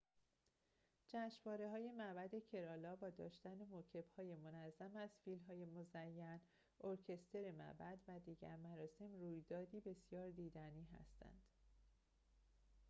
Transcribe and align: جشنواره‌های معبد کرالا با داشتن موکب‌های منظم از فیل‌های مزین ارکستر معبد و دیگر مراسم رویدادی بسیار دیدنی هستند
جشنواره‌های 1.13 1.91
معبد 1.91 2.43
کرالا 2.51 2.95
با 2.95 3.09
داشتن 3.09 3.57
موکب‌های 3.63 4.35
منظم 4.35 4.95
از 4.95 5.09
فیل‌های 5.25 5.65
مزین 5.65 6.39
ارکستر 6.83 7.51
معبد 7.51 7.99
و 8.07 8.19
دیگر 8.19 8.55
مراسم 8.55 9.11
رویدادی 9.19 9.79
بسیار 9.81 10.29
دیدنی 10.29 10.83
هستند 10.93 11.43